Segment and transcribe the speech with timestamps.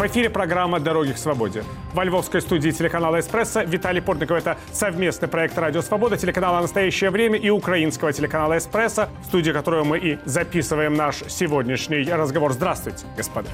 [0.00, 1.62] В эфире программа «Дороги к свободе».
[1.92, 4.38] Во львовской студии телеканала «Эспрессо» Виталий Портников.
[4.38, 9.84] Это совместный проект «Радио Свобода», телеканала «Настоящее время» и украинского телеканала «Эспрессо», в студии которого
[9.84, 12.54] мы и записываем наш сегодняшний разговор.
[12.54, 13.50] Здравствуйте, господа.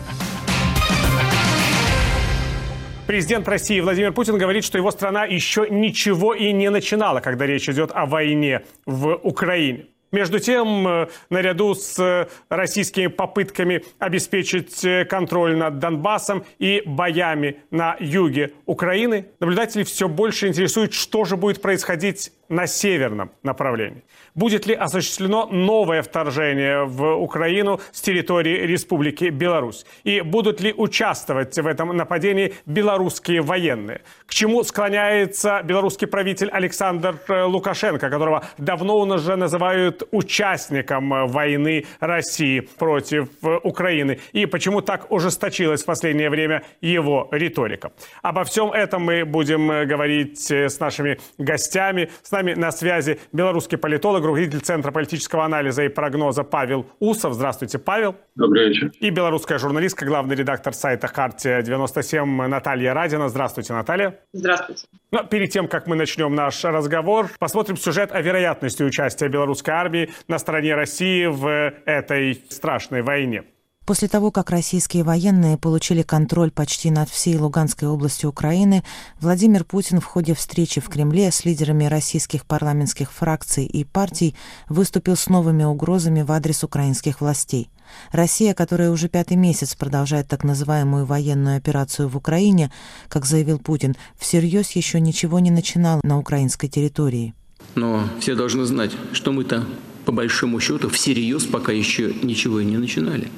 [3.08, 7.68] Президент России Владимир Путин говорит, что его страна еще ничего и не начинала, когда речь
[7.68, 9.86] идет о войне в Украине.
[10.12, 17.60] Между тем, э, наряду с э, российскими попытками обеспечить э, контроль над Донбассом и боями
[17.70, 24.02] на юге Украины, наблюдатели все больше интересуют, что же будет происходить на северном направлении.
[24.34, 29.86] Будет ли осуществлено новое вторжение в Украину с территории Республики Беларусь?
[30.04, 34.02] И будут ли участвовать в этом нападении белорусские военные?
[34.26, 43.28] К чему склоняется белорусский правитель Александр Лукашенко, которого давно уже называют участником войны России против
[43.42, 44.20] Украины?
[44.32, 47.92] И почему так ужесточилась в последнее время его риторика?
[48.22, 54.22] Обо всем этом мы будем говорить с нашими гостями, с нами на связи белорусский политолог,
[54.22, 57.32] руководитель Центра политического анализа и прогноза Павел Усов.
[57.32, 58.16] Здравствуйте, Павел.
[58.34, 58.90] Добрый вечер.
[59.00, 63.28] И белорусская журналистка, главный редактор сайта «Хартия-97» Наталья Радина.
[63.28, 64.20] Здравствуйте, Наталья.
[64.32, 64.86] Здравствуйте.
[65.12, 70.10] Но перед тем, как мы начнем наш разговор, посмотрим сюжет о вероятности участия белорусской армии
[70.28, 73.44] на стороне России в этой страшной войне.
[73.86, 78.82] После того, как российские военные получили контроль почти над всей Луганской областью Украины,
[79.20, 84.34] Владимир Путин в ходе встречи в Кремле с лидерами российских парламентских фракций и партий
[84.68, 87.70] выступил с новыми угрозами в адрес украинских властей.
[88.10, 92.72] Россия, которая уже пятый месяц продолжает так называемую военную операцию в Украине,
[93.08, 97.34] как заявил Путин, всерьез еще ничего не начинала на украинской территории.
[97.76, 99.64] Но все должны знать, что мы-то
[100.04, 103.30] по большому счету всерьез пока еще ничего и не начинали.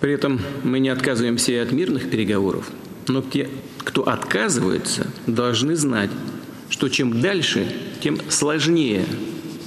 [0.00, 2.70] При этом мы не отказываемся и от мирных переговоров,
[3.08, 6.10] но те, кто отказывается, должны знать,
[6.68, 7.66] что чем дальше,
[8.00, 9.04] тем сложнее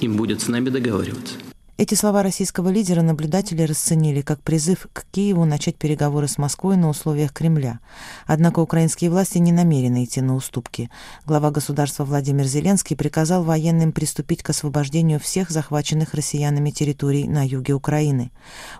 [0.00, 1.34] им будет с нами договариваться.
[1.82, 6.88] Эти слова российского лидера наблюдатели расценили как призыв к Киеву начать переговоры с Москвой на
[6.88, 7.80] условиях Кремля.
[8.24, 10.90] Однако украинские власти не намерены идти на уступки.
[11.26, 17.72] Глава государства Владимир Зеленский приказал военным приступить к освобождению всех захваченных россиянами территорий на юге
[17.72, 18.30] Украины.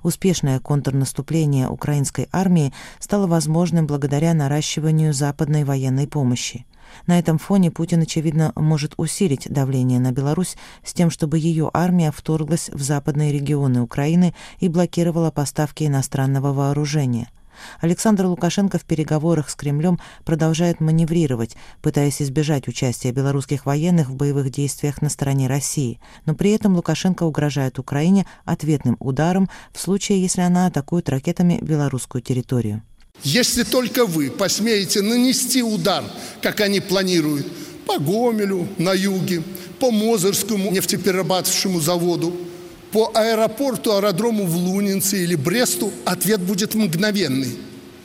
[0.05, 6.67] Успешное контрнаступление украинской армии стало возможным благодаря наращиванию западной военной помощи.
[7.07, 12.13] На этом фоне Путин, очевидно, может усилить давление на Беларусь с тем, чтобы ее армия
[12.13, 17.29] вторглась в западные регионы Украины и блокировала поставки иностранного вооружения.
[17.81, 24.51] Александр Лукашенко в переговорах с Кремлем продолжает маневрировать, пытаясь избежать участия белорусских военных в боевых
[24.51, 26.01] действиях на стороне России.
[26.27, 32.23] Но при этом Лукашенко угрожает Украине ответным ударом в случае, если она атакует ракетами белорусскую
[32.23, 32.83] территорию.
[33.25, 36.05] Если только вы посмеете нанести удар,
[36.41, 37.47] как они планируют,
[37.87, 39.43] по Гомелю на юге,
[39.79, 42.37] по Мозырскому нефтеперерабатывающему заводу,
[42.91, 47.57] по аэропорту, аэродрому в Лунинце или Бресту, ответ будет мгновенный.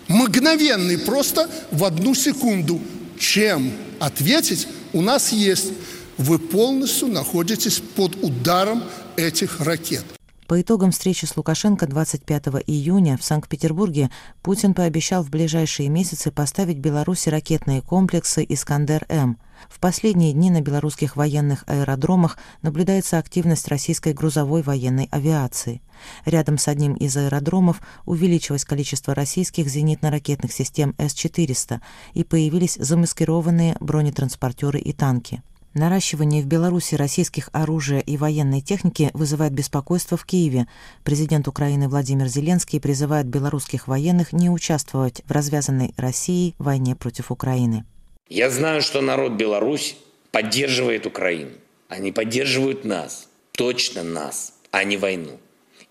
[0.07, 2.79] Мгновенный, просто в одну секунду.
[3.19, 5.73] Чем ответить у нас есть.
[6.17, 8.83] Вы полностью находитесь под ударом
[9.17, 10.05] этих ракет.
[10.47, 14.09] По итогам встречи с Лукашенко 25 июня в Санкт-Петербурге
[14.41, 19.37] Путин пообещал в ближайшие месяцы поставить Беларуси ракетные комплексы «Искандер-М».
[19.67, 25.81] В последние дни на белорусских военных аэродромах наблюдается активность российской грузовой военной авиации.
[26.23, 31.81] Рядом с одним из аэродромов увеличилось количество российских зенитно-ракетных систем С-400
[32.13, 35.43] и появились замаскированные бронетранспортеры и танки.
[35.77, 40.65] Наращивание в Беларуси российских оружия и военной техники вызывает беспокойство в Киеве.
[41.03, 47.85] Президент Украины Владимир Зеленский призывает белорусских военных не участвовать в развязанной Россией войне против Украины.
[48.27, 49.97] Я знаю, что народ Беларусь
[50.31, 51.51] поддерживает Украину.
[51.89, 55.39] Они поддерживают нас, точно нас, а не войну.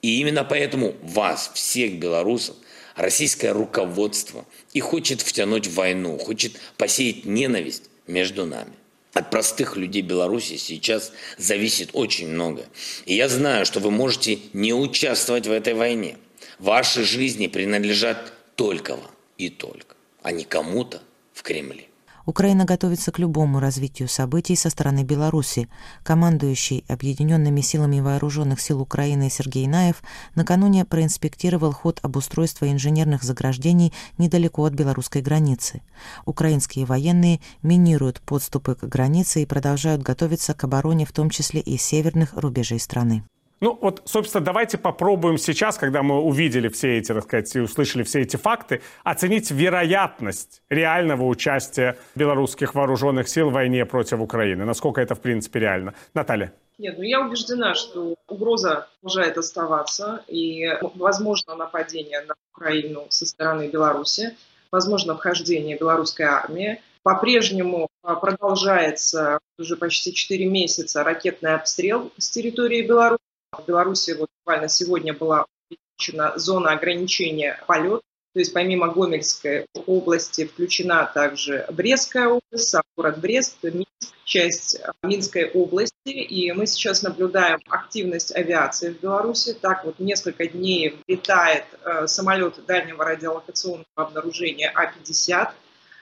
[0.02, 2.56] И именно поэтому вас, всех белорусов,
[2.96, 8.72] российское руководство и хочет втянуть в войну, хочет посеять ненависть между нами.
[9.16, 12.66] От простых людей Беларуси сейчас зависит очень много.
[13.06, 16.18] И я знаю, что вы можете не участвовать в этой войне.
[16.58, 21.00] Ваши жизни принадлежат только вам и только, а не кому-то
[21.32, 21.86] в Кремле.
[22.26, 25.68] Украина готовится к любому развитию событий со стороны Беларуси.
[26.02, 30.02] Командующий Объединенными силами вооруженных сил Украины Сергей Наев
[30.34, 35.82] накануне проинспектировал ход обустройства инженерных заграждений недалеко от белорусской границы.
[36.24, 41.76] Украинские военные минируют подступы к границе и продолжают готовиться к обороне, в том числе и
[41.76, 43.22] северных рубежей страны.
[43.60, 48.02] Ну вот, собственно, давайте попробуем сейчас, когда мы увидели все эти, так сказать, и услышали
[48.02, 54.66] все эти факты, оценить вероятность реального участия белорусских вооруженных сил в войне против Украины.
[54.66, 55.94] Насколько это, в принципе, реально.
[56.12, 56.52] Наталья.
[56.78, 63.68] Нет, ну я убеждена, что угроза продолжает оставаться, и возможно нападение на Украину со стороны
[63.68, 64.36] Беларуси,
[64.70, 66.82] возможно вхождение белорусской армии.
[67.02, 73.22] По-прежнему продолжается уже почти 4 месяца ракетный обстрел с территории Беларуси.
[73.58, 78.02] В Беларуси вот буквально сегодня была увеличена зона ограничения полета.
[78.34, 86.10] То есть помимо Гомельской области включена также Брестская область, город Брест, Минск, часть Минской области.
[86.10, 89.54] И мы сейчас наблюдаем активность авиации в Беларуси.
[89.54, 95.52] Так вот несколько дней летает э, самолет дальнего радиолокационного обнаружения А-50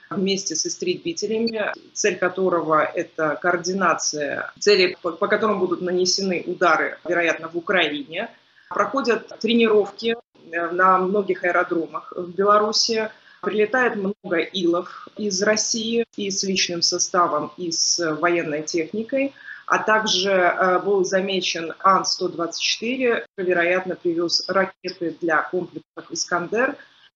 [0.09, 7.49] вместе с истребителями, цель которого– это координация целей, по, по которым будут нанесены удары, вероятно,
[7.49, 8.29] в Украине.
[8.69, 10.15] Проходят тренировки
[10.51, 13.09] э, на многих аэродромах в Беларуси.
[13.41, 19.33] Прилетает много илов из России и с личным составом, и с военной техникой.
[19.67, 26.75] А также э, был замечен Ан-124, вероятно, привез ракеты для комплексов «Искандер»,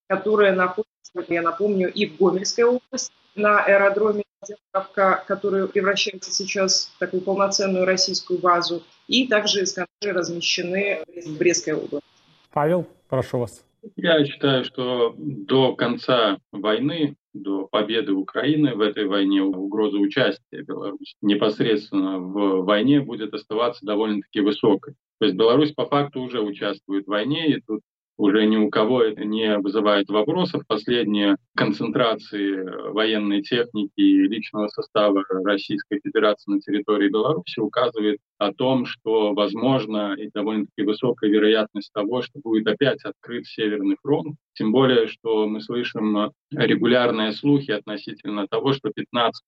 [0.09, 0.89] которые находятся
[1.29, 4.23] я напомню, и в Гомельской области на аэродроме
[4.71, 11.73] Кавка, который превращается сейчас в такую полноценную российскую базу, и также эскадры размещены в Брестской
[11.73, 12.07] области.
[12.51, 13.65] Павел, прошу вас.
[13.95, 21.15] Я считаю, что до конца войны, до победы Украины в этой войне, угроза участия Беларуси
[21.21, 24.95] непосредственно в войне будет оставаться довольно-таки высокой.
[25.19, 27.81] То есть Беларусь по факту уже участвует в войне, и тут
[28.19, 30.63] уже ни у кого это не вызывает вопросов.
[30.67, 38.85] Последние концентрации военной техники и личного состава Российской Федерации на территории Беларуси указывает о том,
[38.85, 44.35] что возможно и довольно-таки высокая вероятность того, что будет опять открыт Северный фронт.
[44.53, 49.43] Тем более, что мы слышим регулярные слухи относительно того, что 15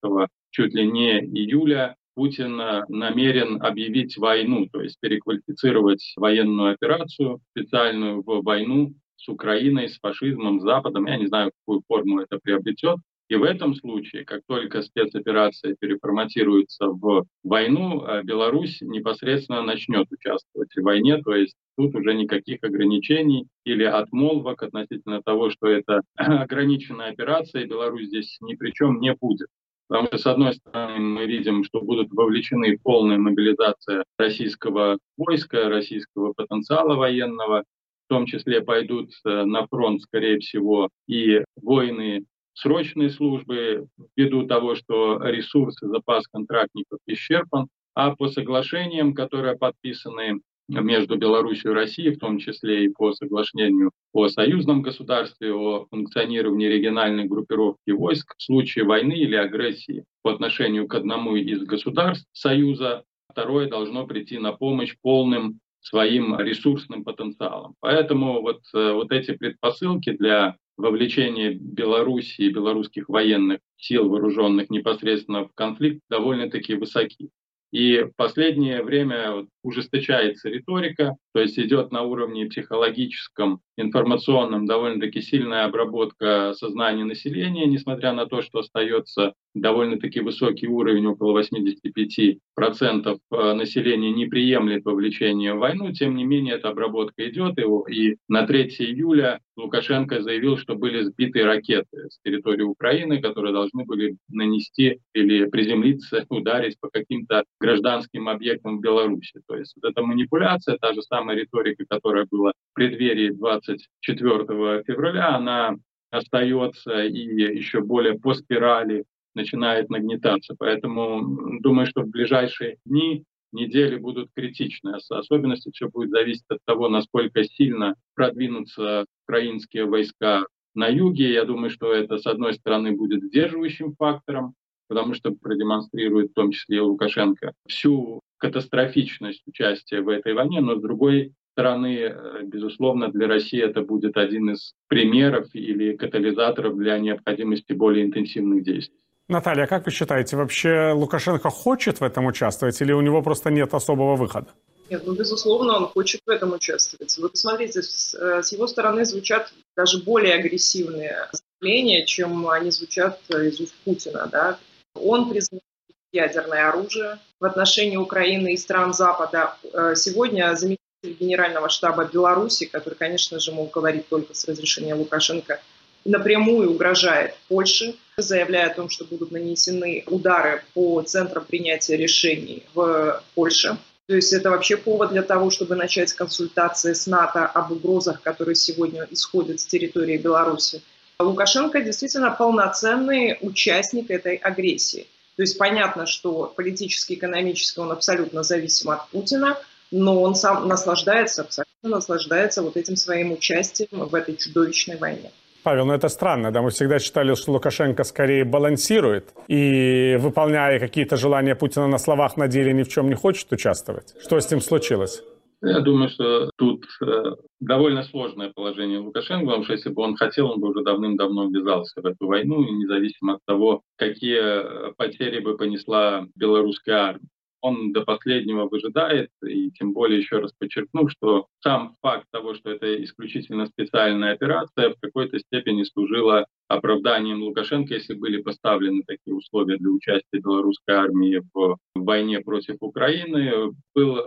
[0.51, 8.21] чуть ли не июля Путин э, намерен объявить войну, то есть переквалифицировать военную операцию специальную
[8.21, 11.05] в войну с Украиной, с фашизмом, с Западом.
[11.05, 12.97] Я не знаю, какую форму это приобретет.
[13.31, 20.75] И в этом случае, как только спецоперация переформатируется в войну, э, Беларусь непосредственно начнет участвовать
[20.75, 27.11] в войне, то есть тут уже никаких ограничений или отмолвок относительно того, что это ограниченная
[27.11, 29.47] операция, Беларусь здесь ни при чем не будет.
[29.91, 36.31] Потому что, с одной стороны, мы видим, что будут вовлечены полная мобилизация российского войска, российского
[36.31, 37.65] потенциала военного,
[38.05, 42.23] в том числе пойдут э, на фронт, скорее всего, и воины
[42.53, 51.17] срочной службы, ввиду того, что ресурсы, запас контрактников исчерпан, а по соглашениям, которые подписаны между
[51.17, 57.25] Беларусью и Россией, в том числе и по соглашению о союзном государстве, о функционировании региональной
[57.25, 63.67] группировки войск в случае войны или агрессии по отношению к одному из государств Союза, второе
[63.67, 67.75] должно прийти на помощь полным своим ресурсным потенциалом.
[67.79, 75.45] Поэтому вот, э, вот эти предпосылки для вовлечения Беларуси и белорусских военных сил вооруженных непосредственно
[75.45, 77.29] в конфликт довольно-таки высоки.
[77.71, 85.65] И в последнее время ужесточается риторика, то есть идет на уровне психологическом, информационном довольно-таки сильная
[85.65, 94.11] обработка сознания населения, несмотря на то, что остается довольно-таки высокий уровень, около 85% э, населения
[94.11, 98.63] не приемлет вовлечение в войну, тем не менее эта обработка идет, и, и на 3
[98.79, 105.45] июля Лукашенко заявил, что были сбиты ракеты с территории Украины, которые должны были нанести или
[105.45, 109.41] приземлиться, ударить по каким-то гражданским объектам в Беларуси.
[109.47, 115.35] То есть вот эта манипуляция, та же самая риторика, которая была в преддверии 24 февраля,
[115.35, 115.75] она
[116.11, 117.19] остается и
[117.57, 119.05] еще более по спирали
[119.35, 120.55] начинает нагнетаться.
[120.57, 124.95] Поэтому думаю, что в ближайшие дни недели будут критичны.
[125.09, 131.33] Особенности все будет зависеть от того, насколько сильно продвинутся украинские войска на юге.
[131.33, 134.53] Я думаю, что это, с одной стороны, будет сдерживающим фактором,
[134.87, 140.75] потому что продемонстрирует в том числе и Лукашенко всю катастрофичность участия в этой войне, но
[140.75, 146.97] с другой стороны, э, безусловно, для России это будет один из примеров или катализаторов для
[146.97, 149.00] необходимости более интенсивных действий.
[149.31, 153.73] Наталья, как вы считаете, вообще Лукашенко хочет в этом участвовать или у него просто нет
[153.73, 154.47] особого выхода?
[154.89, 157.17] Нет, ну, безусловно, он хочет в этом участвовать.
[157.17, 163.61] Вы посмотрите, с, э, его стороны звучат даже более агрессивные заявления, чем они звучат из
[163.61, 164.27] уст Путина.
[164.29, 164.59] Да?
[164.95, 165.63] Он признает
[166.11, 169.55] ядерное оружие в отношении Украины и стран Запада.
[169.71, 175.61] Э, сегодня замечательно Генерального штаба Беларуси, который, конечно же, мог говорить только с разрешения Лукашенко,
[176.05, 183.21] напрямую угрожает Польше, заявляя о том, что будут нанесены удары по центрам принятия решений в
[183.35, 183.77] Польше.
[184.07, 188.55] То есть это вообще повод для того, чтобы начать консультации с НАТО об угрозах, которые
[188.55, 190.81] сегодня исходят с территории Беларуси.
[191.19, 195.07] Лукашенко действительно полноценный участник этой агрессии.
[195.37, 199.57] То есть понятно, что политически, экономически он абсолютно зависим от Путина,
[199.91, 205.31] но он сам наслаждается, абсолютно наслаждается вот этим своим участием в этой чудовищной войне.
[205.63, 211.17] Павел, ну это странно, да, мы всегда считали, что Лукашенко скорее балансирует и, выполняя какие-то
[211.17, 214.15] желания Путина на словах, на деле ни в чем не хочет участвовать.
[214.21, 215.23] Что с ним случилось?
[215.63, 220.49] Я думаю, что тут э, довольно сложное положение Лукашенко, потому что если бы он хотел,
[220.49, 225.39] он бы уже давным-давно ввязался в эту войну, и независимо от того, какие э, потери
[225.39, 227.27] бы понесла белорусская армия
[227.61, 232.71] он до последнего выжидает, и тем более еще раз подчеркну, что сам факт того, что
[232.71, 239.77] это исключительно специальная операция, в какой-то степени служила оправданием Лукашенко, если были поставлены такие условия
[239.77, 244.21] для участия белорусской армии в войне против Украины, был э,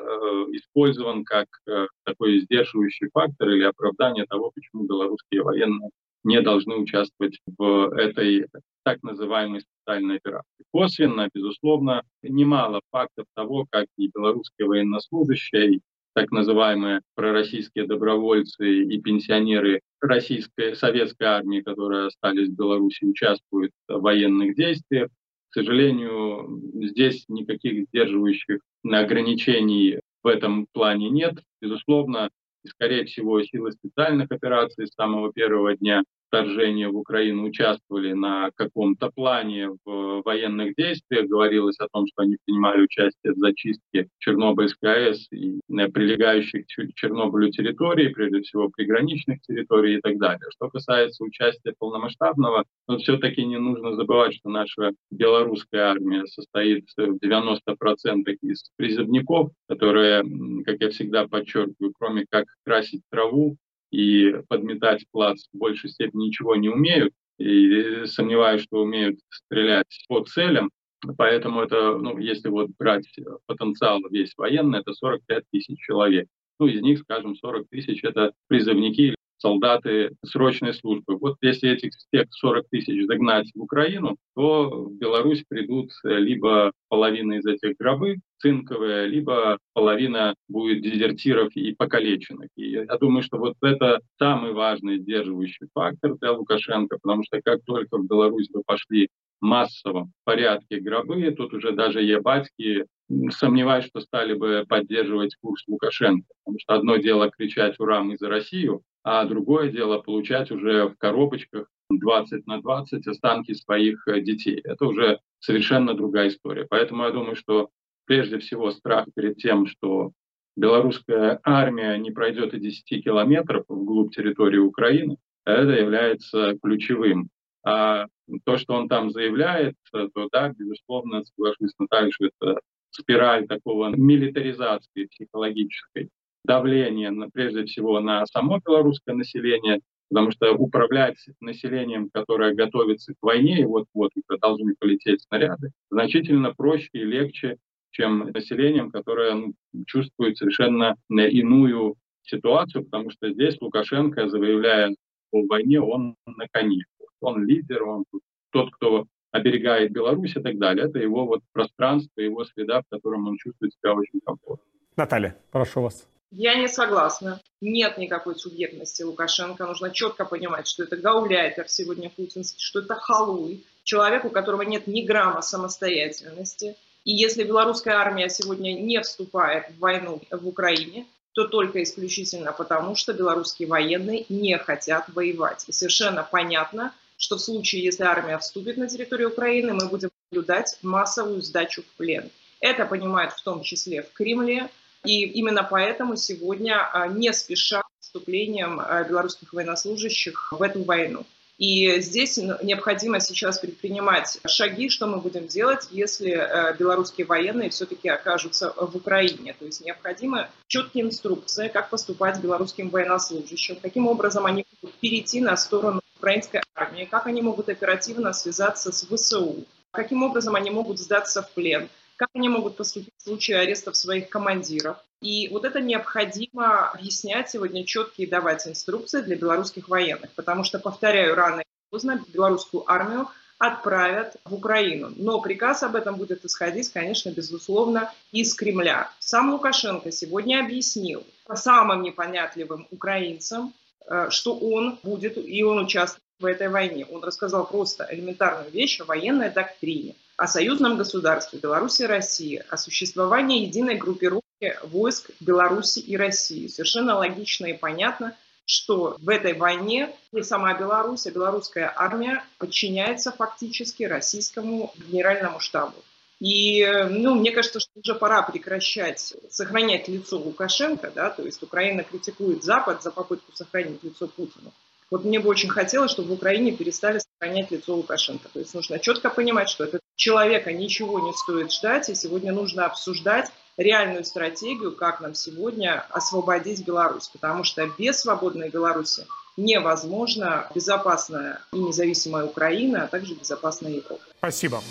[0.53, 5.91] использован как э, такой сдерживающий фактор или оправдание того, почему белорусские военные
[6.25, 8.47] не должны участвовать в этой
[8.85, 10.65] так называемой специальной операции.
[10.73, 15.81] Косвенно, безусловно, немало фактов того, как и белорусские военнослужащие,
[16.15, 24.01] так называемые пророссийские добровольцы и пенсионеры российской, советской армии, которые остались в Беларуси, участвуют в
[24.01, 25.09] военных действиях.
[25.51, 31.35] К сожалению, здесь никаких сдерживающих ограничений в этом плане нет.
[31.61, 32.31] Безусловно,
[32.65, 36.03] и, скорее всего, силы специальных операций с самого первого дня
[36.35, 41.29] вторжения в Украину участвовали на каком-то плане в военных действиях.
[41.29, 47.51] Говорилось о том, что они принимали участие в зачистке Чернобыльской АЭС и прилегающих к Чернобылю
[47.51, 50.47] территорий, прежде всего приграничных территорий и так далее.
[50.51, 57.19] Что касается участия полномасштабного, но все-таки не нужно забывать, что наша белорусская армия состоит в
[57.25, 60.25] 90% из призывников, которые,
[60.65, 63.57] как я всегда подчеркиваю, кроме как красить траву,
[63.95, 67.13] и подметать плац в большей степени ничего не умеют.
[67.39, 70.71] И сомневаюсь, что умеют стрелять по целям.
[71.17, 73.07] Поэтому это, ну, если вот брать
[73.47, 76.27] потенциал весь военный, это 45 тысяч человек.
[76.59, 81.17] Ну, из них, скажем, 40 тысяч– это призывники солдаты срочной службы.
[81.19, 87.35] Вот если этих всех 40 тысяч загнать в Украину, то в Беларусь придут либо половина
[87.35, 92.51] из этих гробы цинковые, либо половина будет дезертиров и покалеченных.
[92.57, 97.65] И я думаю, что вот это самый важный сдерживающий фактор для Лукашенко, потому что как
[97.65, 99.09] только в Беларусь бы пошли
[99.41, 102.85] массовом порядке гробы, тут уже даже ебатьки
[103.31, 106.27] сомневаюсь, что стали бы поддерживать курс Лукашенко.
[106.45, 110.97] Потому что одно дело кричать «Ура, мы за Россию», а другое дело получать уже в
[110.97, 114.61] коробочках 20 на 20 останки своих э, детей.
[114.65, 116.67] Это уже совершенно другая история.
[116.69, 117.69] Поэтому я думаю, что
[118.07, 120.13] прежде всего страх перед тем, что
[120.57, 127.29] белорусская армия не пройдет и 10 километров вглубь территории Украины, это является ключевым.
[127.67, 128.07] А
[128.45, 133.95] то, что он там заявляет, то да, безусловно, соглашусь с Натальей, что это спираль такого
[133.95, 136.11] милитаризации психологической
[136.45, 139.81] давление, на, прежде всего, на само белорусское население,
[140.11, 146.91] потому что управлять населением, которое готовится к войне, и вот-вот должны полететь снаряды, значительно проще
[146.93, 147.57] и легче,
[147.95, 149.55] чем населением, которое ну,
[149.87, 154.95] чувствует совершенно иную ситуацию, потому что здесь Лукашенко, заявляя
[155.31, 156.85] о войне, он на коне.
[157.21, 158.05] Он лидер, он
[158.51, 160.87] тот, кто оберегает Беларусь и так далее.
[160.87, 164.67] Это его вот пространство, его среда, в котором он чувствует себя очень комфортно.
[164.97, 166.09] Наталья, прошу вас.
[166.31, 167.41] Я не согласна.
[167.61, 169.67] Нет никакой субъектности Лукашенко.
[169.67, 174.89] Нужно четко понимать, что это гауляйтер сегодня путинский, что это халуй, человек, у которого нет
[174.89, 176.77] ни грамма самостоятельности.
[177.05, 182.95] И если белорусская армия сегодня не вступает в войну в Украине, то только исключительно потому,
[182.97, 185.65] что белорусские военные не хотят воевать.
[185.67, 190.79] И совершенно понятно, что в случае, если армия вступит на территорию Украины, мы будем наблюдать
[190.83, 192.31] массовую сдачу в плен.
[192.61, 194.71] Это понимают в том числе в Кремле,
[195.05, 201.27] и именно поэтому сегодня а, не спешат вступлением а, белорусских военнослужащих в эту войну.
[201.59, 208.09] И здесь необходимо сейчас предпринимать шаги, что мы будем делать, если а, белорусские военные все-таки
[208.09, 209.55] окажутся в Украине.
[209.57, 215.57] То есть необходимы четкие инструкции, как поступать белорусским военнослужащим, каким образом они могут перейти на
[215.57, 221.43] сторону украинской армии, как они могут оперативно связаться с ВСУ, каким образом они могут сдаться
[221.43, 224.97] в плен, как они могут поступить в случае арестов своих командиров.
[225.25, 230.79] И вот это необходимо объяснять сегодня четко и давать инструкции для белорусских военных, потому что,
[230.79, 235.11] повторяю, рано или поздно белорусскую армию отправят в Украину.
[235.17, 239.11] Но приказ об этом будет исходить, конечно, безусловно, из Кремля.
[239.19, 243.73] Сам Лукашенко сегодня объяснил самым непонятливым украинцам,
[244.07, 247.07] э, что он будет и он участвует в этой войне.
[247.11, 252.77] Он рассказал просто элементарную вещь о военной доктрине, о союзном государстве Беларуси и России, о
[252.77, 254.44] существовании единой группировки
[254.85, 256.69] войск Беларуси и России.
[256.69, 263.33] Совершенно логично и понятно, что в этой войне не сама Беларусь, а белорусская армия подчиняется
[263.33, 265.97] фактически российскому генеральному штабу.
[266.41, 272.03] И ну, мне кажется, что уже пора прекращать сохранять лицо Лукашенко, да, то есть Украина
[272.03, 274.73] критикует Запад за попытку сохранить лицо Путина.
[275.11, 278.49] Вот мне бы очень хотелось, чтобы в Украине перестали сохранять лицо Лукашенко.
[278.53, 282.87] То есть нужно четко понимать, что этот человека ничего не стоит ждать, и сегодня нужно
[282.87, 287.29] обсуждать реальную стратегию, как нам сегодня освободить Беларусь.
[287.29, 289.27] Потому что без свободной Беларуси
[289.57, 294.23] невозможно безопасная и независимая Украина, а также безопасная Европа.
[294.39, 294.83] Спасибо.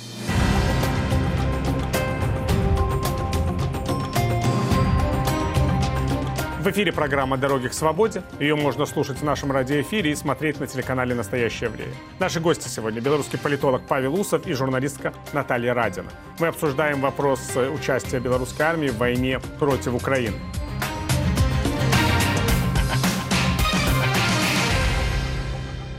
[6.63, 8.23] В эфире программа «Дороги к свободе».
[8.39, 11.91] Ее можно слушать в нашем радиоэфире и смотреть на телеканале «Настоящее время».
[12.19, 16.09] Наши гости сегодня– белорусский политолог Павел Усов и журналистка Наталья Радина.
[16.39, 20.37] Мы обсуждаем вопрос участия белорусской армии в войне против Украины.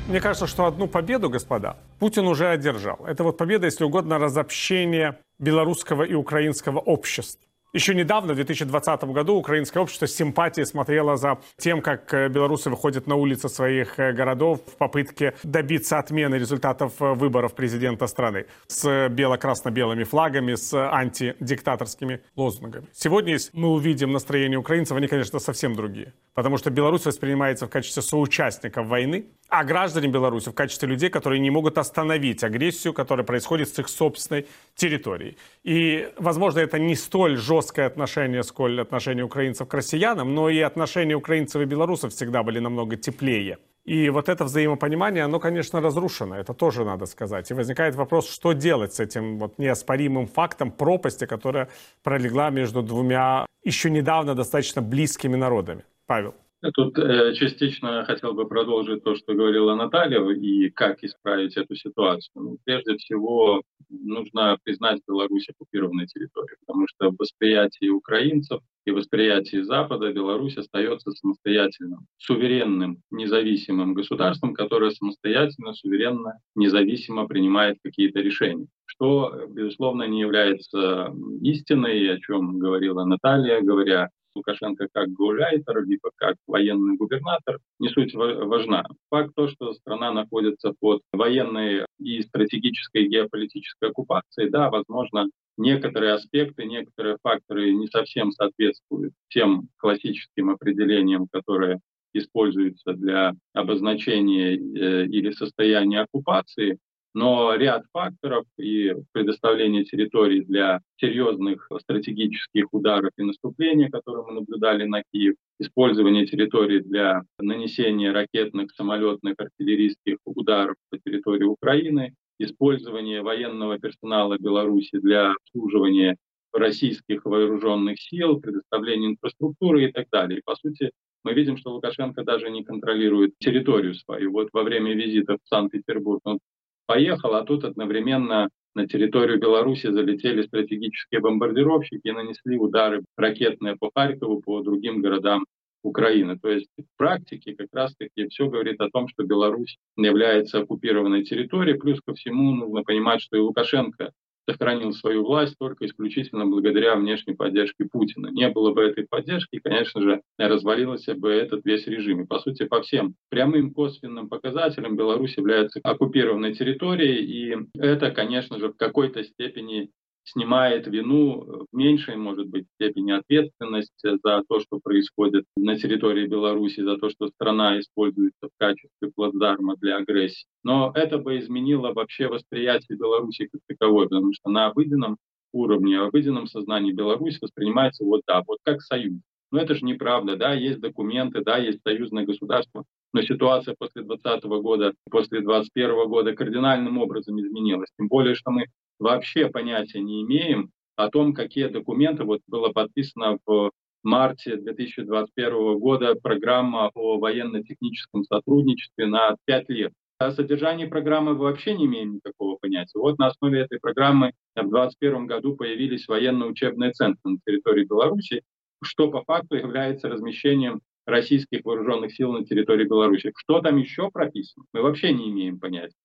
[0.09, 3.05] Мне кажется, что одну победу, господа, Путин уже одержал.
[3.07, 7.39] Это вот победа, если угодно, разобщение белорусского и украинского обществ.
[7.75, 12.71] Еще недавно, в 2020 году, украинское общество с симпатией смотрело за тем, как э, белорусы
[12.71, 18.47] выходят на улицы своих э, городов в попытке добиться отмены результатов э, выборов президента страны
[18.69, 22.87] с бело-красно-белыми флагами, с антидиктаторскими лозунгами.
[22.93, 26.13] Сегодня, если мы увидим настроение украинцев, они, конечно, совсем другие.
[26.35, 31.41] Потому что Беларусь воспринимается в качестве соучастников войны, а граждане Беларуси в качестве людей, которые
[31.41, 35.37] не могут остановить агрессию, которая происходит с их собственной территорией.
[35.65, 41.15] И, возможно, это не столь жесткое отношение, сколь отношение украинцев к россиянам, но и отношения
[41.15, 43.59] украинцев и белорусов всегда были намного теплее.
[43.85, 47.51] И вот это взаимопонимание, оно, конечно, разрушено, это тоже надо сказать.
[47.51, 51.69] И возникает вопрос, что делать с этим вот неоспоримым фактом пропасти, которая
[52.03, 55.85] пролегла между двумя еще недавно достаточно близкими народами.
[56.07, 56.35] Павел.
[56.73, 62.31] Тут э, частично хотел бы продолжить то, что говорила Наталья, и как исправить эту ситуацию.
[62.35, 69.61] Ну, прежде всего, нужно признать Беларусь оккупированной территорией, потому что в восприятии украинцев и восприятии
[69.63, 79.47] Запада Беларусь остается самостоятельным, суверенным, независимым государством, которое самостоятельно, суверенно, независимо принимает какие-то решения что,
[79.49, 86.97] безусловно, не является истиной, о чем говорила Наталья, говоря Лукашенко как гауляйтер, либо как военный
[86.97, 88.85] губернатор, не суть важна.
[89.11, 96.65] Факт то, что страна находится под военной и стратегической геополитической оккупацией, да, возможно, некоторые аспекты,
[96.65, 101.81] некоторые факторы не совсем соответствуют тем классическим определениям, которые
[102.13, 106.79] используются для обозначения э, или состояния оккупации,
[107.15, 114.85] но ряд факторов и предоставление территорий для серьезных стратегических ударов и наступления, которые мы наблюдали
[114.85, 123.79] на Киев, использование территорий для нанесения ракетных, самолетных, артиллерийских ударов по территории Украины, использование военного
[123.79, 126.17] персонала Беларуси для обслуживания
[126.53, 130.41] российских вооруженных сил, предоставление инфраструктуры и так далее.
[130.45, 130.91] По сути,
[131.25, 134.33] мы видим, что Лукашенко даже не контролирует территорию свою.
[134.33, 136.39] Вот во время визита в Санкт-Петербург он
[136.87, 143.91] поехал, а тут одновременно на территорию Беларуси залетели стратегические бомбардировщики и нанесли удары ракетные по
[143.95, 145.45] Харькову, по другим городам
[145.85, 146.39] Украины.
[146.39, 151.79] То есть в практике как раз-таки все говорит о том, что Беларусь является оккупированной территорией.
[151.79, 154.11] Плюс ко всему нужно понимать, что и Лукашенко
[154.49, 158.29] сохранил свою власть только исключительно благодаря внешней поддержке Путина.
[158.29, 162.23] Не было бы этой поддержки, конечно же, развалился бы этот весь режим.
[162.23, 168.59] И, по сути, по всем прямым косвенным показателям Беларусь является оккупированной территорией, и это, конечно
[168.59, 169.91] же, в какой-то степени
[170.25, 176.81] снимает вину в меньшей, может быть, степени ответственность за то, что происходит на территории Беларуси,
[176.81, 180.47] за то, что страна используется в качестве плацдарма для агрессии.
[180.63, 185.19] Но это бы изменило вообще восприятие Беларуси как таковой, потому что на обыденном
[185.53, 189.21] уровне, в обыденном сознании Беларусь воспринимается вот так, вот как союз.
[189.51, 194.45] Но это же неправда, да, есть документы, да, есть союзное государство, но ситуация после 2020
[194.61, 197.89] года, после 2021 года кардинальным образом изменилась.
[197.97, 198.67] Тем более, что мы
[198.99, 203.71] вообще понятия не имеем о том, какие документы, вот было подписано в
[204.03, 209.93] марте 2021 года программа о военно-техническом сотрудничестве на 5 лет.
[210.19, 212.99] О содержании программы вообще не имеем никакого понятия.
[212.99, 218.43] Вот на основе этой программы в 2021 году появились военно-учебные центры на территории Беларуси,
[218.83, 223.33] что по факту является размещением российских вооруженных сил на территории Беларуси.
[223.37, 225.97] Что там еще прописано, мы вообще не имеем понятия.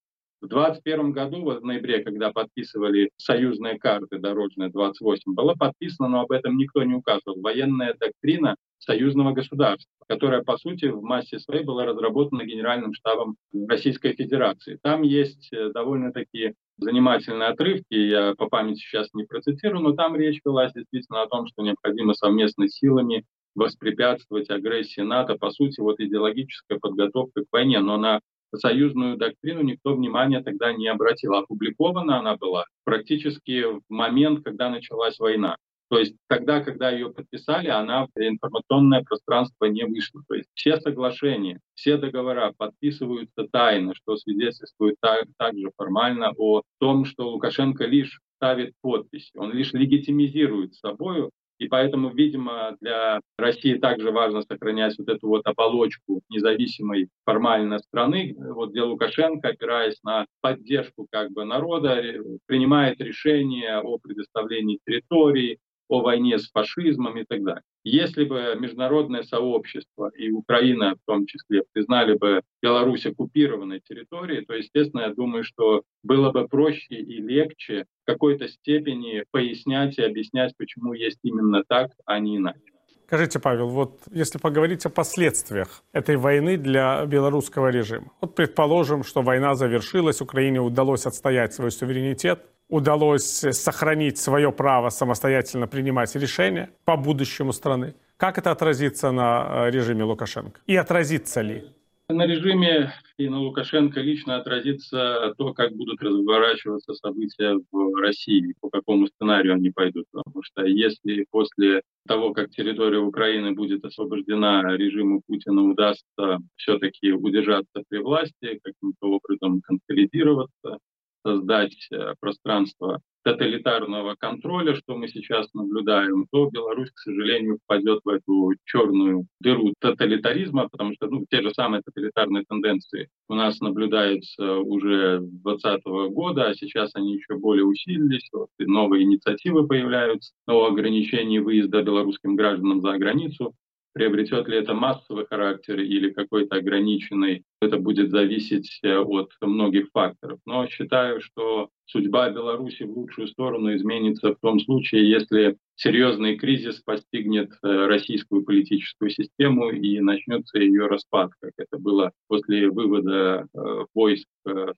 [0.41, 6.31] В 2021 году, в ноябре, когда подписывали союзные карты дорожные 28, было подписано, но об
[6.31, 11.85] этом никто не указывал, военная доктрина союзного государства, которая, по сути, в массе своей была
[11.85, 13.35] разработана Генеральным штабом
[13.67, 14.79] Российской Федерации.
[14.81, 20.15] Там есть э, довольно такие занимательные отрывки, я по памяти сейчас не процитирую, но там
[20.15, 25.99] речь велась действительно о том, что необходимо совместно силами воспрепятствовать агрессии НАТО, по сути, вот
[25.99, 28.21] идеологическая подготовка к войне, но на
[28.55, 31.35] союзную доктрину никто внимания тогда не обратил.
[31.35, 35.57] Опубликована она была практически в момент, когда началась война.
[35.89, 40.21] То есть тогда, когда ее подписали, она в информационное пространство не вышла.
[40.27, 47.05] То есть все соглашения, все договора подписываются тайно, что свидетельствует так, также формально о том,
[47.05, 54.11] что Лукашенко лишь ставит подпись, он лишь легитимизирует собою и поэтому, видимо, для России также
[54.11, 61.05] важно сохранять вот эту вот оболочку независимой формально страны, вот где Лукашенко, опираясь на поддержку
[61.11, 62.01] как бы народа,
[62.45, 65.59] принимает решения о предоставлении территории,
[65.89, 67.63] о войне с фашизмом и так далее.
[67.83, 74.53] Если бы международное сообщество и Украина в том числе признали бы Беларусь оккупированной территорией, то,
[74.53, 80.53] естественно, я думаю, что было бы проще и легче в какой-то степени пояснять и объяснять,
[80.57, 82.59] почему есть именно так, а не иначе.
[83.07, 88.11] Скажите, Павел, вот если поговорить о последствиях этой войны для белорусского режима.
[88.21, 95.67] Вот предположим, что война завершилась, Украине удалось отстоять свой суверенитет, удалось сохранить свое право самостоятельно
[95.67, 97.95] принимать решения по будущему страны.
[98.17, 100.61] Как это отразится на э, режиме Лукашенко?
[100.67, 101.63] И отразится ли?
[102.11, 108.69] На режиме и на Лукашенко лично отразится то, как будут разворачиваться события в России, по
[108.69, 110.05] какому сценарию они пойдут.
[110.11, 117.83] Потому что если после того, как территория Украины будет освобождена, режиму Путина удастся все-таки удержаться
[117.87, 120.79] при власти, каким-то образом консолидироваться,
[121.23, 128.09] создать э, пространство тоталитарного контроля, что мы сейчас наблюдаем, то Беларусь, к сожалению, впадет в
[128.09, 134.57] эту черную дыру тоталитаризма, потому что ну, те же самые тоталитарные тенденции у нас наблюдаются
[134.59, 140.31] уже с 2020 года, а сейчас они еще более усилились, вот, и новые инициативы появляются
[140.47, 143.53] о ограничении выезда белорусским гражданам за границу.
[143.93, 150.39] Приобретет ли это массовый характер или какой-то ограниченный, это будет зависеть э, от многих факторов.
[150.45, 156.81] Но считаю, что судьба Беларуси в лучшую сторону изменится в том случае, если серьезный кризис
[156.81, 163.85] постигнет э, российскую политическую систему и начнется ее распад, как это было после вывода э,
[163.95, 164.27] войск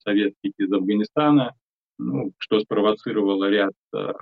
[0.04, 1.54] советских из Афганистана,
[1.98, 3.74] ну, что спровоцировало ряд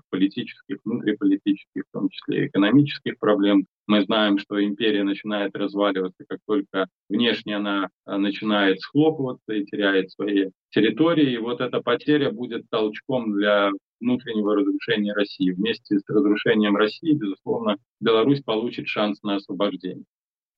[0.10, 3.66] политических, внутриполитических, в том числе экономических проблем.
[3.88, 10.50] Мы знаем, что империя начинает разваливаться, как только внешне она начинает схлопываться и теряет свои
[10.70, 11.34] территории.
[11.34, 15.52] И вот эта потеря будет толчком для внутреннего разрушения России.
[15.52, 20.06] Вместе с разрушением России, безусловно, Беларусь получит шанс на освобождение.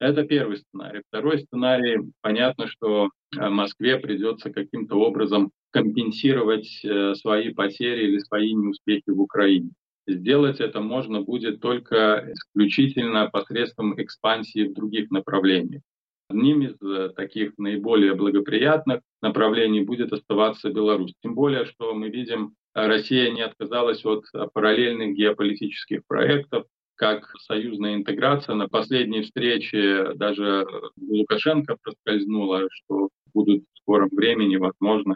[0.02, 1.04] Это первый сценарий.
[1.10, 8.52] Второй сценарий, понятно, что э, Москве придется каким-то образом компенсировать э, свои потери или свои
[8.52, 9.70] неуспехи в Украине.
[10.08, 15.84] Сделать это можно будет только исключительно посредством экспансии в других направлениях.
[16.30, 21.14] Одним из э, таких наиболее благоприятных направлений будет оставаться Беларусь.
[21.22, 26.66] Тем более, что мы видим, Россия не отказалась от параллельных геополитических проектов,
[27.02, 28.54] как союзная интеграция.
[28.54, 30.68] На последней встрече даже
[31.02, 35.16] Лукашенко проскользнуло, что будут в скором времени, возможно,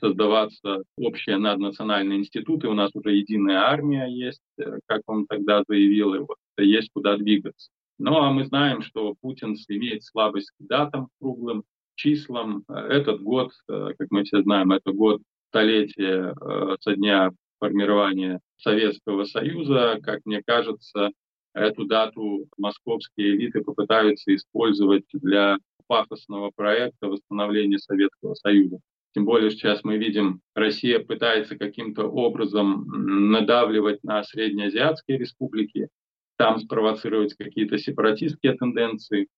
[0.00, 2.68] создаваться общие наднациональные институты.
[2.68, 7.18] У нас уже единая армия есть, э, как он тогда заявил, и вот есть куда
[7.18, 7.68] двигаться.
[7.98, 11.64] Ну а мы знаем, что Путин имеет слабость к датам, круглым
[11.96, 12.64] числам.
[12.66, 15.20] Этот год, э, как мы все знаем, это год
[15.50, 19.98] столетия э, со дня формирования Советского Союза.
[20.02, 21.10] Как мне кажется,
[21.56, 28.78] эту дату московские элиты попытаются использовать для пафосного проекта восстановления Советского Союза.
[29.14, 32.84] Тем более сейчас мы видим, Россия пытается каким-то образом
[33.30, 35.88] надавливать на среднеазиатские республики,
[36.36, 39.28] там спровоцировать какие-то сепаратистские тенденции.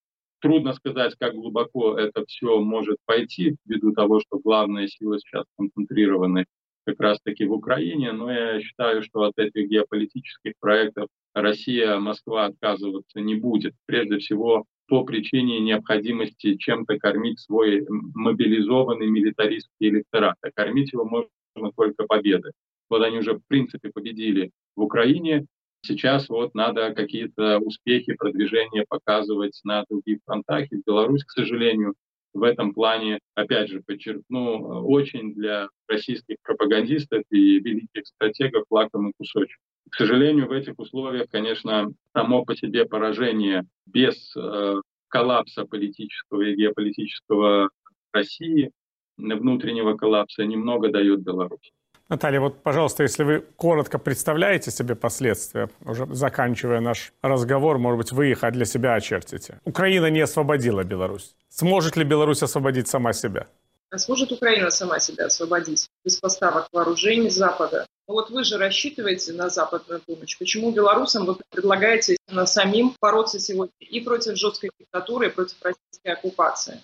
[0.40, 6.46] Трудно сказать, как глубоко это все может пойти, ввиду того, что главные силы сейчас концентрированы
[6.88, 13.20] как раз-таки в Украине, но я считаю, что от этих геополитических проектов Россия, Москва отказываться
[13.20, 13.74] не будет.
[13.84, 20.36] Прежде всего, по причине необходимости чем-то кормить свой мобилизованный милитаристский электорат.
[20.40, 21.28] А кормить его можно
[21.76, 22.52] только победой.
[22.88, 25.46] Вот они уже в принципе победили в Украине,
[25.80, 30.72] Сейчас вот надо какие-то успехи, продвижения показывать на других фронтах.
[30.72, 31.94] И Беларусь, к сожалению,
[32.38, 39.58] в этом плане, опять же, подчеркну, очень для российских пропагандистов и великих стратегов лакомый кусочек.
[39.90, 44.74] К сожалению, в этих условиях, конечно, само по себе поражение без э,
[45.08, 47.70] коллапса политического и геополитического
[48.12, 48.70] России,
[49.16, 51.72] внутреннего коллапса, немного дает Беларуси.
[52.08, 58.12] Наталья, вот, пожалуйста, если вы коротко представляете себе последствия, уже заканчивая наш разговор, может быть,
[58.12, 59.60] вы их для себя очертите.
[59.64, 61.34] Украина не освободила Беларусь.
[61.50, 63.46] Сможет ли Беларусь освободить сама себя?
[63.90, 67.86] А сможет Украина сама себя освободить без поставок вооружений Запада?
[68.06, 70.38] Ну вот вы же рассчитываете на западную помощь.
[70.38, 76.12] Почему белорусам вы предлагаете на самим бороться сегодня и против жесткой диктатуры, и против российской
[76.12, 76.80] оккупации?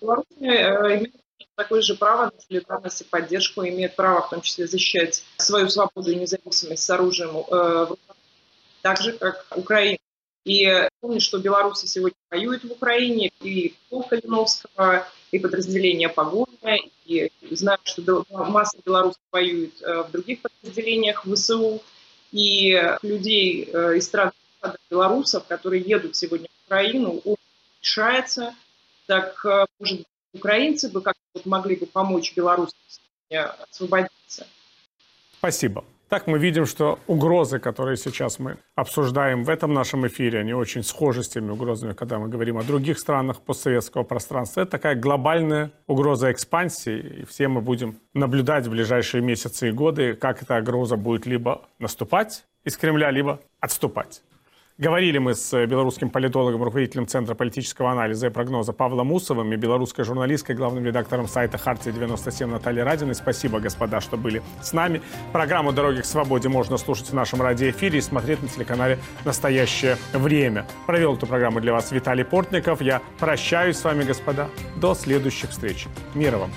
[0.00, 1.14] Беларусь э, имеет
[1.56, 6.10] такое же право на солидарность и поддержку, имеет право в том числе защищать свою свободу
[6.10, 7.86] и независимость с оружием э,
[8.82, 9.98] так же, как Украина.
[10.44, 17.32] И помню, что белорусы сегодня воюют в Украине, и полк Калиновского, и подразделения Погоня, и
[17.50, 21.82] знаю, что масса белорусов воюет э, в других подразделениях ВСУ,
[22.32, 24.32] и людей э, из стран
[24.90, 27.22] белорусов, которые едут сегодня в Украину,
[27.80, 28.54] решается,
[29.06, 29.44] так,
[29.78, 32.78] может быть, украинцы бы как-то могли бы помочь белорусам
[33.70, 34.46] освободиться.
[35.38, 35.84] Спасибо.
[36.08, 40.84] Так мы видим, что угрозы, которые сейчас мы обсуждаем в этом нашем эфире, они очень
[40.84, 44.60] схожи с теми угрозами, когда мы говорим о других странах постсоветского пространства.
[44.60, 50.14] Это такая глобальная угроза экспансии, и все мы будем наблюдать в ближайшие месяцы и годы,
[50.14, 54.22] как эта угроза будет либо наступать из Кремля, либо отступать.
[54.78, 60.04] Говорили мы с белорусским политологом, руководителем Центра политического анализа и прогноза Павлом Усовым и белорусской
[60.04, 63.14] журналисткой, главным редактором сайта «Хартия-97» Натальей Радиной.
[63.14, 65.00] Спасибо, господа, что были с нами.
[65.32, 70.66] Программу «Дороги к свободе» можно слушать в нашем радиоэфире и смотреть на телеканале «Настоящее время».
[70.86, 72.82] Провел эту программу для вас Виталий Портников.
[72.82, 74.50] Я прощаюсь с вами, господа.
[74.76, 75.86] До следующих встреч.
[76.14, 76.50] Мира вам.